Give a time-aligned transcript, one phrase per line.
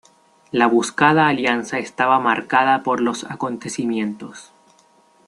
[0.49, 4.51] La buscada alianza, estaba marcada por los acontecimientos.